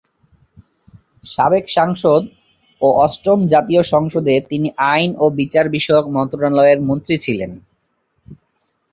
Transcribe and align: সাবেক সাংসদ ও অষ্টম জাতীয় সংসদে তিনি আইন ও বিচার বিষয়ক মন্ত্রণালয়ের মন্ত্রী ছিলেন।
সাবেক 1.23 1.65
সাংসদ 1.69 2.21
ও 2.81 2.87
অষ্টম 3.05 3.39
জাতীয় 3.53 3.81
সংসদে 3.93 4.35
তিনি 4.49 4.67
আইন 4.91 5.11
ও 5.17 5.35
বিচার 5.39 5.65
বিষয়ক 5.69 6.05
মন্ত্রণালয়ের 6.15 6.79
মন্ত্রী 6.81 7.15
ছিলেন। 7.25 7.51